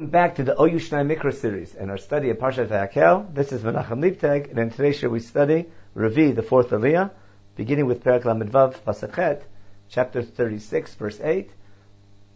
[0.00, 3.34] Back to the Oyushnai Mikra series and our study of Parshat Vayakel.
[3.34, 7.10] This is Menachem Leibtag, and in today's show we study Revi'i, the fourth Aliyah,
[7.54, 9.42] beginning with Perak Lamedvav Pasachet,
[9.90, 11.50] chapter 36, verse 8.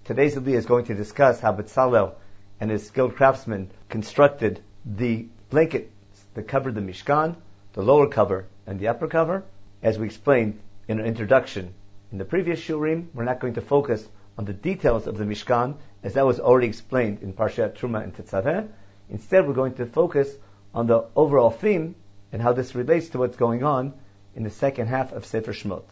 [0.05, 2.13] Today's Aliyah is going to discuss how Betzalel
[2.61, 5.91] and his skilled craftsmen constructed the blanket
[6.35, 7.35] that covered the Mishkan,
[7.73, 9.43] the lower cover and the upper cover.
[9.83, 11.73] As we explained in our introduction
[12.13, 14.07] in the previous Shiurim, we're not going to focus
[14.37, 18.15] on the details of the Mishkan, as that was already explained in Parshat Truma and
[18.15, 18.69] Tetzaveh.
[19.11, 20.29] Instead, we're going to focus
[20.75, 21.97] on the overall theme
[22.31, 23.95] and how this relates to what's going on
[24.37, 25.85] in the second half of Sefer Shemot.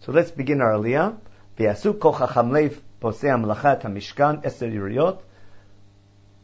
[0.00, 1.18] So let's begin our Aliyah.
[1.58, 1.98] V'yasu
[4.42, 5.18] eser yiriyot.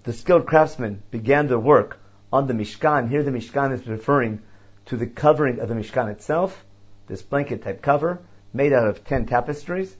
[0.04, 1.98] The skilled craftsmen began their work
[2.32, 3.08] on the Mishkan.
[3.08, 4.42] Here the Mishkan is referring
[4.86, 6.64] to the covering of the Mishkan itself,
[7.06, 8.20] this blanket type cover,
[8.52, 9.94] made out of ten tapestries.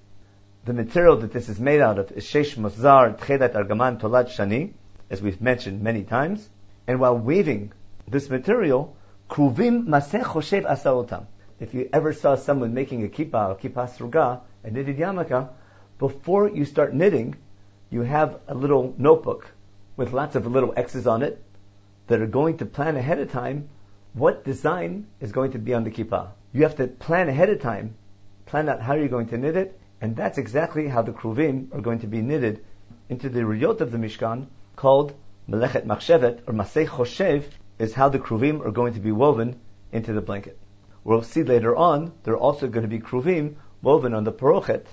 [0.65, 4.75] The material that this is made out of is Shesh Mozar Tchedat Argaman Tolat Shani,
[5.11, 6.49] as we've mentioned many times.
[6.87, 7.73] And while weaving
[8.07, 8.97] this material,
[9.29, 11.27] Kruvim Maseh Choshev Asarotam.
[11.59, 15.49] If you ever saw someone making a kippah, a kippah sruga, a knitted yarmulke,
[15.99, 17.35] before you start knitting,
[17.91, 19.51] you have a little notebook
[19.97, 21.43] with lots of little X's on it
[22.07, 23.69] that are going to plan ahead of time
[24.13, 26.29] what design is going to be on the kippah.
[26.53, 27.97] You have to plan ahead of time,
[28.47, 31.81] plan out how you're going to knit it, and that's exactly how the kruvim are
[31.81, 32.65] going to be knitted
[33.09, 35.15] into the riyot of the Mishkan, called
[35.49, 37.45] Melechet Machshevet, or Maseh Choshev,
[37.79, 39.61] is how the kruvim are going to be woven
[39.93, 40.59] into the blanket.
[41.05, 44.87] We'll see later on, there are also going to be kruvim woven on the parochet.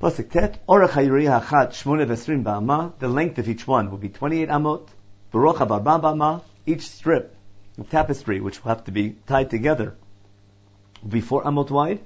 [0.00, 4.48] Pasuk Tet, Orach Achat Shmone Vesrim Ba'ama, the length of each one will be 28
[4.48, 4.86] amot,
[5.32, 7.34] Barocha Barba Ba'ama, each strip
[7.78, 9.96] of tapestry, which will have to be tied together,
[11.02, 11.98] will be 4 amot wide,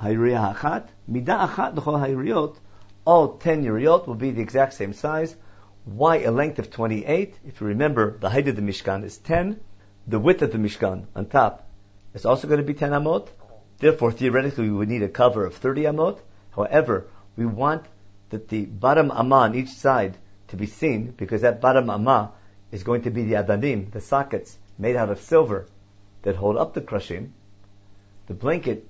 [0.00, 2.56] Hayriyah Achat, Midah Achat
[3.06, 5.36] all 10 Yeriyot will be the exact same size.
[5.84, 7.38] Why a length of 28?
[7.46, 9.60] If you remember, the height of the Mishkan is 10.
[10.08, 11.68] The width of the Mishkan on top
[12.14, 13.28] is also going to be 10 amot.
[13.78, 16.18] Therefore, theoretically, we would need a cover of 30 amot.
[16.50, 17.06] However,
[17.36, 17.84] we want
[18.30, 20.16] that the bottom amma on each side
[20.48, 22.32] to be seen because that bottom amma
[22.72, 25.66] is going to be the adanim, the sockets made out of silver
[26.22, 27.30] that hold up the krashim.
[28.26, 28.88] The blanket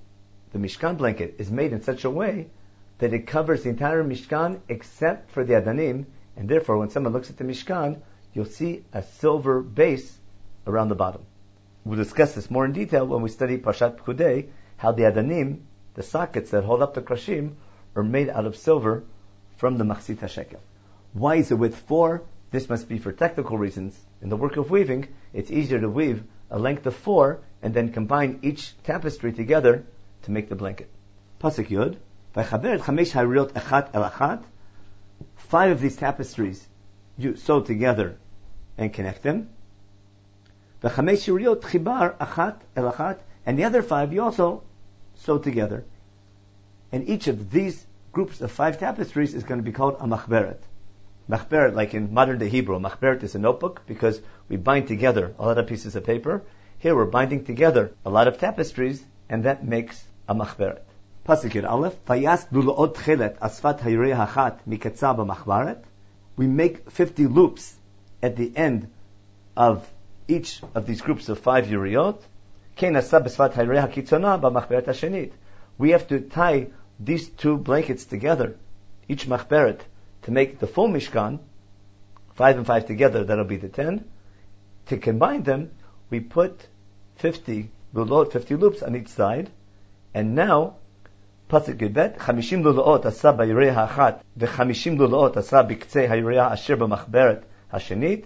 [0.51, 2.47] the Mishkan blanket is made in such a way
[2.99, 7.29] that it covers the entire Mishkan except for the Adanim, and therefore when someone looks
[7.29, 7.99] at the Mishkan,
[8.33, 10.17] you'll see a silver base
[10.65, 11.21] around the bottom.
[11.83, 14.47] We'll discuss this more in detail when we study Parshat Pekudei,
[14.77, 15.59] how the Adanim,
[15.93, 17.55] the sockets that hold up the Krashim,
[17.95, 19.03] are made out of silver
[19.57, 20.59] from the Machzit HaShekel.
[21.13, 22.21] Why is it width 4?
[22.51, 23.99] This must be for technical reasons.
[24.21, 27.91] In the work of weaving, it's easier to weave a length of 4 and then
[27.91, 29.85] combine each tapestry together
[30.27, 30.89] to make the blanket.
[31.41, 31.95] Pasuk el.
[35.35, 36.67] Five of these tapestries
[37.17, 38.17] you sew together
[38.77, 39.49] and connect them.
[40.83, 40.91] And
[43.57, 44.63] the other five you also
[45.15, 45.85] sew together.
[46.91, 50.59] And each of these groups of five tapestries is going to be called a machberet.
[51.29, 55.45] Machberet, like in modern day Hebrew, machberet is a notebook because we bind together a
[55.45, 56.43] lot of pieces of paper.
[56.79, 60.06] Here we're binding together a lot of tapestries, and that makes
[66.37, 67.75] We make 50 loops
[68.21, 68.89] at the end
[69.55, 69.89] of
[70.27, 72.21] each of these groups of five yuriot.
[75.77, 76.67] We have to tie
[76.99, 78.55] these two blankets together,
[79.07, 79.79] each machberet,
[80.23, 81.39] to make the full mishkan,
[82.35, 84.05] five and five together, that'll be the ten.
[84.87, 85.71] To combine them,
[86.09, 86.67] we put
[87.15, 89.49] 50 lulot, 50 loops on each side,
[90.17, 90.77] and now,
[91.47, 98.25] Pasuk Yudbet, Chamishim lulaot asa b'yirei ha'achat, v'chamishim lulaot asa b'ktzei ha'yirei asher b'machberet hashenit,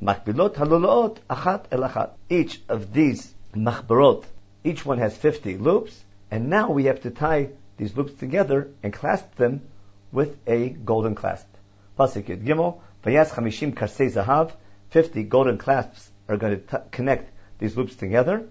[0.00, 2.10] makbilot halulaot achat el achat.
[2.30, 4.22] Each of these machbarot,
[4.62, 8.92] each one has 50 loops, and now we have to tie these loops together and
[8.92, 9.62] clasp them
[10.12, 11.48] with a golden clasp.
[11.98, 14.52] Pasuk Yud Gimel, Vayas Chamishim Karsei Zahav,
[14.90, 18.46] 50 golden clasps are going to t- connect these loops together.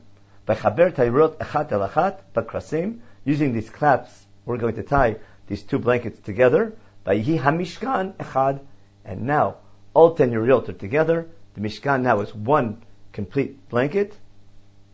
[0.47, 2.99] V'chaber tayrot echat el achat b'krasim.
[3.23, 5.17] Using these clasps, we're going to tie
[5.47, 6.75] these two blankets together.
[7.05, 8.59] V'yihi hamishkan echad.
[9.05, 9.57] And now,
[9.93, 11.27] all ten yerot are together.
[11.53, 14.15] The mishkan now is one complete blanket,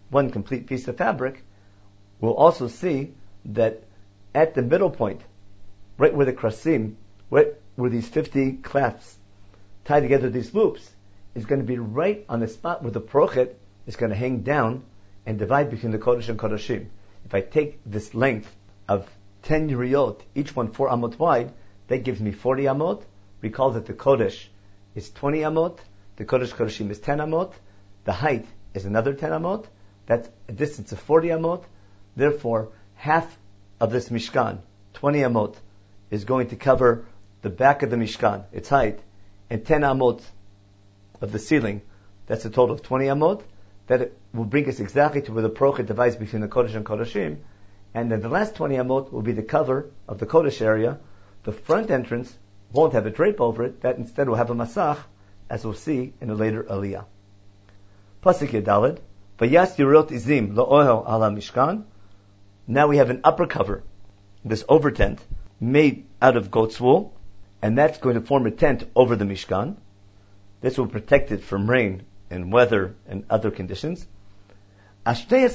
[0.10, 1.44] one complete piece of fabric.
[2.20, 3.14] We'll also see
[3.46, 3.84] that
[4.34, 5.22] at the middle point,
[5.98, 6.96] right where the krasim,
[7.30, 9.18] right where these 50 clasps
[9.86, 10.90] tie together these loops,
[11.36, 14.42] is going to be right on the spot where the prochet is going to hang
[14.42, 14.84] down
[15.28, 16.88] and divide between the Kodesh and Kodeshim.
[17.26, 18.50] If I take this length
[18.88, 19.06] of
[19.44, 21.52] 10 Yeriyot, each one 4 amot wide,
[21.90, 23.04] that gives me 40 amot.
[23.42, 24.46] Recall that the Kodesh
[24.96, 25.80] is 20 amot.
[26.16, 27.52] The Kodesh Kodeshim is 10 amot.
[28.06, 29.66] The height is another 10 amot.
[30.06, 31.66] That's a distance of 40 amot.
[32.16, 33.38] Therefore, half
[33.82, 34.60] of this Mishkan,
[34.94, 35.56] 20 amot,
[36.10, 37.04] is going to cover
[37.42, 39.02] the back of the Mishkan, its height,
[39.50, 40.22] and 10 amot
[41.20, 41.82] of the ceiling.
[42.28, 43.44] That's a total of 20 amot.
[43.88, 47.38] That will bring us exactly to where the Prochet divides between the Kodesh and Kodeshim.
[47.94, 51.00] And then the last 20 amot will be the cover of the Kodesh area.
[51.44, 52.38] The front entrance
[52.72, 53.82] won't have a drape over it.
[53.82, 55.00] That instead will have a masach,
[55.50, 57.06] as we'll see in a later aliyah.
[58.24, 59.00] Pasuk Yadalid.
[59.40, 61.84] Vayas Yerot Izim La'ohel Ala Mishkan.
[62.68, 63.84] Now we have an upper cover,
[64.44, 65.20] this over tent,
[65.60, 67.14] made out of goat's wool,
[67.62, 69.78] and that's going to form a tent over the Mishkan.
[70.62, 74.06] This will protect it from rain and weather and other conditions.
[75.08, 75.46] Instead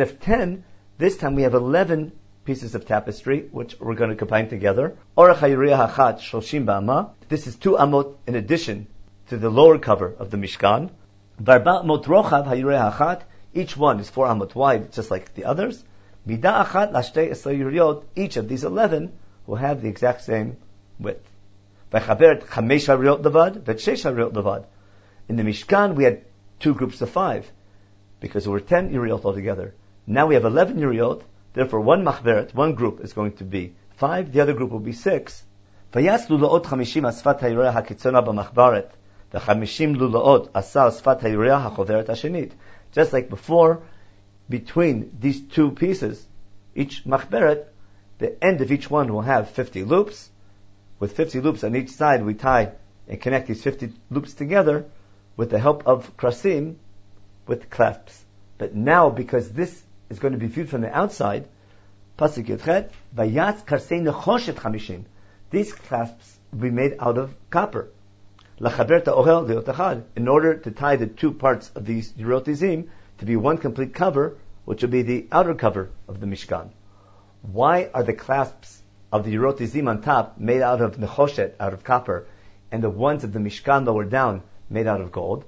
[0.00, 0.64] of ten,
[0.96, 2.12] this time we have eleven
[2.42, 4.96] pieces of tapestry, which we're going to combine together.
[5.14, 5.42] This
[7.46, 8.86] is two amot in addition
[9.28, 10.88] to the lower cover of the Mishkan.
[13.54, 15.84] Each one is four amot wide, just like the others.
[18.16, 19.12] Each of these eleven
[19.46, 20.56] will have the exact same
[20.98, 21.28] width.
[21.92, 22.00] In
[25.36, 26.24] the Mishkan, we had
[26.58, 27.52] two groups of five,
[28.21, 29.73] because there were ten yuriot altogether.
[30.05, 31.21] Now we have eleven yuriot,
[31.53, 34.93] therefore one machberet, one group is going to be five, the other group will be
[34.93, 35.43] six.
[35.93, 38.93] ויסלו לאות חמישים אספת הירח הקיצונה במחברת,
[39.33, 42.53] וחמישים לולאות עשה אספת הירח החוברת השנית.
[42.93, 43.79] Just like before,
[44.49, 46.27] between these two pieces,
[46.75, 47.65] each machberet,
[48.19, 50.29] the end of each one will have 50 loops.
[50.99, 52.71] With 50 loops on each side, we tie
[53.07, 54.85] and connect these 50 loops together
[55.35, 56.75] with the help of krasim,
[57.46, 58.24] with clasps.
[58.58, 61.48] But now, because this is going to be viewed from the outside,
[62.18, 65.04] pasuk yotchet, vayatz karsei nechoshet chamishim.
[65.50, 67.88] These clasps will be made out of copper
[68.62, 74.36] in order to tie the two parts of these Yerotizim to be one complete cover,
[74.64, 76.70] which will be the outer cover of the Mishkan.
[77.42, 78.80] Why are the clasps
[79.10, 82.26] of the Yerotizim on top made out of nechoshet, out of copper,
[82.70, 85.44] and the ones of the Mishkan lower down made out of gold?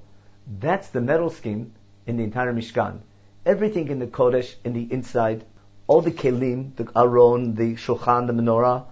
[0.46, 1.72] That's the metal scheme
[2.06, 3.00] in the entire Mishkan.
[3.46, 5.44] Everything in the Kodesh, in the inside,
[5.86, 8.84] all the kelim, the aron, the shulchan, the menorah,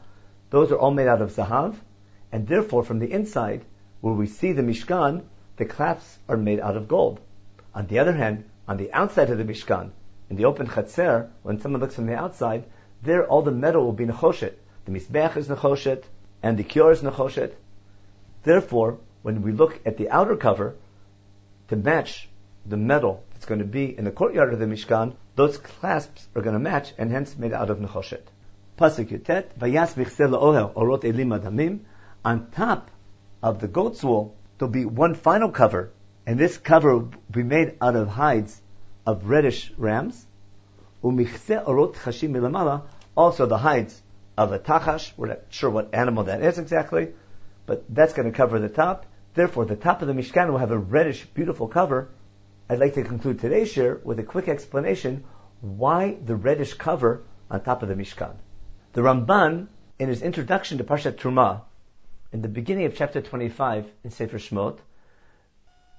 [0.51, 1.75] those are all made out of zahav,
[2.31, 3.65] and therefore from the inside,
[4.03, 5.23] where we see the Mishkan,
[5.57, 7.21] the clasps are made out of gold.
[7.75, 9.91] On the other hand, on the outside of the Mishkan,
[10.29, 12.65] in the open Chatzer, when someone looks from the outside,
[13.03, 14.55] there all the metal will be Nechoshet.
[14.85, 16.05] The Mizbeach is Nechoshet,
[16.43, 17.53] and the Kior is Nechoshet.
[18.43, 20.75] Therefore, when we look at the outer cover,
[21.69, 22.29] to match
[22.67, 26.43] the metal that's going to be in the courtyard of the Mishkan, those clasps are
[26.43, 28.23] going to match, and hence made out of Nechoshet.
[28.79, 31.81] Pasuk Yutet, Vayas Ohel Orot Elim Adamim,
[32.25, 32.91] on top
[33.43, 35.91] of the goat's wool, there'll be one final cover,
[36.27, 38.61] and this cover will be made out of hides
[39.07, 40.27] of reddish rams.
[41.03, 42.83] Umichse Orot Chashim Milamala,
[43.17, 44.01] Also the hides
[44.39, 45.13] of a tachash.
[45.17, 47.09] We're not sure what animal that is exactly,
[47.67, 49.07] but that's going to cover the top.
[49.35, 52.09] Therefore, the top of the Mishkan will have a reddish, beautiful cover.
[52.73, 55.25] I'd like to conclude today's share with a quick explanation
[55.61, 58.35] why the reddish cover on top of the Mishkan.
[58.95, 59.67] The Ramban,
[59.99, 61.65] in his introduction to Parshat Truma,
[62.33, 64.79] in the beginning of chapter 25 in Sefer Shmot,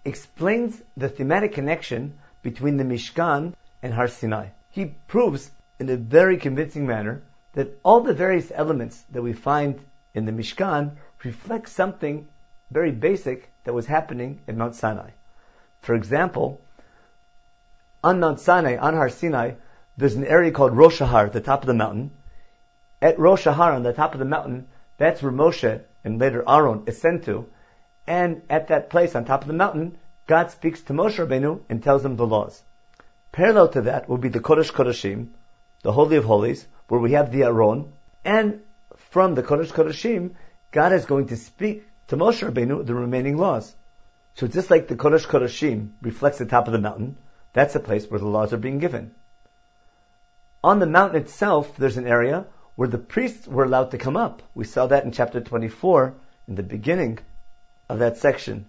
[0.03, 4.47] explains the thematic connection between the Mishkan and Har Sinai.
[4.71, 7.21] He proves in a very convincing manner
[7.53, 9.79] that all the various elements that we find
[10.15, 12.27] in the Mishkan reflect something
[12.71, 15.11] very basic that was happening in Mount Sinai.
[15.83, 16.61] For example,
[18.03, 19.51] on Mount Sinai, on Har Sinai,
[19.95, 22.11] there's an area called Rosh Har, the top of the mountain.
[23.01, 24.67] At Rosh Har, on the top of the mountain,
[24.97, 27.45] that's where Moshe and later Aaron is sent to.
[28.05, 31.81] And at that place on top of the mountain, God speaks to Moshe Rabbeinu and
[31.81, 32.61] tells him the laws.
[33.31, 35.29] Parallel to that will be the Kodesh Kodeshim,
[35.81, 37.93] the Holy of Holies, where we have the Aron,
[38.25, 38.61] and
[38.95, 40.31] from the Kodesh Kodeshim,
[40.71, 43.73] God is going to speak to Moshe Rabbeinu the remaining laws.
[44.35, 47.17] So just like the Kodesh Kodeshim reflects the top of the mountain,
[47.53, 49.13] that's the place where the laws are being given.
[50.63, 52.45] On the mountain itself, there's an area
[52.75, 54.41] where the priests were allowed to come up.
[54.55, 56.15] We saw that in chapter 24,
[56.47, 57.19] in the beginning
[57.89, 58.65] of that section,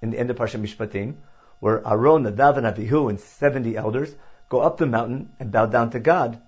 [0.00, 1.16] in the end of Parsha Mishpatim,
[1.58, 4.14] where Aaron, Nadav, and Avihu, and 70 elders
[4.48, 6.40] go up the mountain and bow down to God.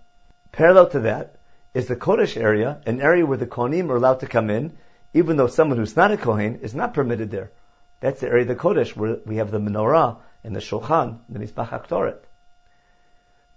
[0.53, 1.37] Parallel to that
[1.75, 4.77] is the Kodesh area, an area where the Kohanim are allowed to come in,
[5.13, 7.51] even though someone who's not a Kohen is not permitted there.
[7.99, 11.39] That's the area of the Kodesh where we have the menorah and the Shulchan, the
[11.39, 12.19] Mizbach HaKtoret.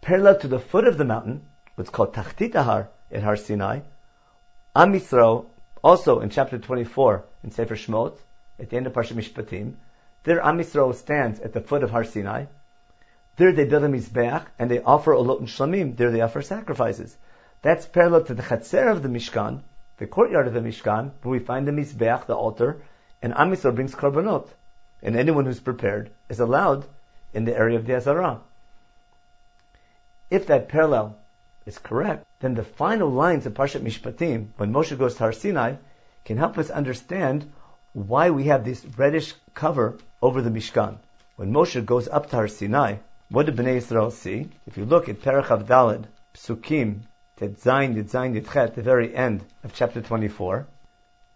[0.02, 3.82] Parallel to the foot of the mountain, what's called Tachtit Ahar, at Har Sinai.
[4.76, 5.00] Am
[5.84, 8.18] also in chapter 24, in Sefer Shmot,
[8.60, 9.76] at the end of Parshat Mishpatim.
[10.24, 10.64] There Am
[10.94, 12.46] stands at the foot of Har Sinai.
[13.36, 15.98] There they build a Mizbeach and they offer Olot and Shlamim.
[15.98, 17.18] There they offer sacrifices.
[17.62, 19.62] That's parallel to the Chatzer of the Mishkan,
[19.98, 22.82] the courtyard of the Mishkan, where we find the Mizbeach, the altar,
[23.22, 24.48] and Am Yisrael brings Korbanot.
[25.04, 26.86] And anyone who's prepared is allowed
[27.34, 28.40] in the area of the Azarah.
[30.30, 31.18] If that parallel
[31.66, 35.76] is correct, then the final lines of Parshat Mishpatim, when Moshe goes to Har Sinai,
[36.26, 37.52] can help us understand
[37.92, 40.98] why we have this reddish cover over the Mishkan.
[41.36, 42.96] When Moshe goes up to Har Sinai,
[43.30, 44.50] what did Bnei Israel see?
[44.66, 47.02] If you look at Perach Daled, Psukim,
[47.38, 50.66] Tetzain, Yitzain, Yitchet, the very end of chapter 24,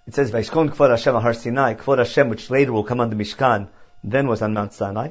[0.07, 3.67] it says, Vaishkon Kvod Hashem Har Sinai, Kvod Hashem, which later will come under Mishkan,
[4.05, 5.09] then was on Mount Sinai.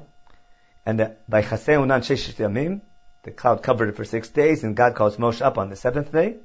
[0.86, 2.80] And by Chasei Unan Sheshet Yamim,
[3.22, 6.12] the cloud covered it for six days, and God calls Moshe up on the seventh
[6.12, 6.36] day.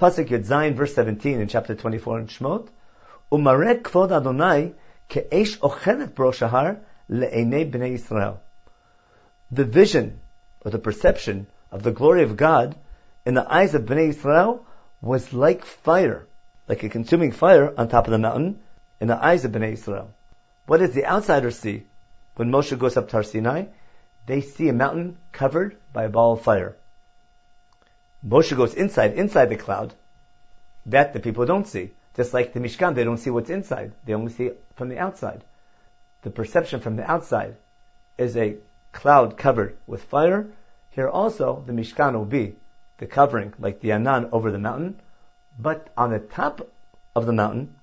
[0.00, 2.68] Pasuk Yud Zayin, verse 17 in chapter 24 in Shmot.
[3.30, 4.72] Umarek kvod Adonai
[5.08, 8.40] ke'esh ochelet broshahar le'enei bnei Israel.
[9.52, 10.18] The vision,
[10.64, 12.74] or the perception of the glory of God
[13.24, 14.66] in the eyes of bnei Israel
[15.00, 16.26] was like fire,
[16.68, 18.60] like a consuming fire on top of the mountain
[19.00, 20.10] in the eyes of bnei Israel.
[20.66, 21.84] What does the outsider see
[22.34, 23.66] when Moshe goes up to Har Sinai?
[24.26, 26.76] they see a mountain covered by a ball of fire.
[28.26, 29.94] Moshe goes inside, inside the cloud.
[30.86, 31.92] That the people don't see.
[32.16, 33.92] Just like the Mishkan, they don't see what's inside.
[34.04, 35.44] They only see it from the outside.
[36.22, 37.56] The perception from the outside
[38.18, 38.56] is a
[38.92, 40.46] cloud covered with fire.
[40.90, 42.56] Here also, the Mishkan will be
[42.98, 45.00] the covering, like the Anan over the mountain.
[45.58, 46.68] But on the top
[47.14, 47.76] of the mountain,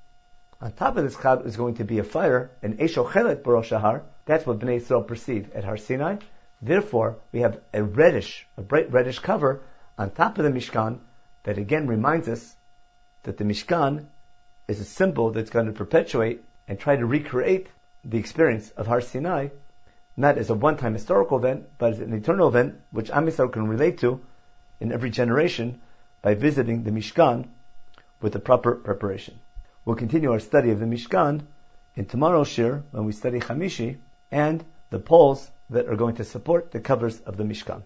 [0.62, 4.04] on top of this cloud is going to be a fire, an Eshochelet Baroshahar.
[4.26, 6.18] That's what Bnei Israel perceive at Har Sinai.
[6.62, 9.62] Therefore, we have a reddish, a bright reddish cover
[9.98, 11.00] on top of the Mishkan
[11.44, 12.56] that again reminds us
[13.24, 14.06] that the Mishkan
[14.68, 17.68] is a symbol that's going to perpetuate and try to recreate
[18.06, 19.48] the experience of Har Sinai,
[20.16, 23.68] not as a one-time historical event, but as an eternal event which Am Yisrael can
[23.68, 24.22] relate to
[24.80, 25.82] in every generation
[26.22, 27.48] by visiting the Mishkan
[28.24, 29.38] with the proper preparation.
[29.86, 31.42] We'll continue our study of the Mishkan
[31.96, 33.98] in tomorrow's shiur when we study Chamishi
[34.32, 37.84] and the poles that are going to support the covers of the Mishkan.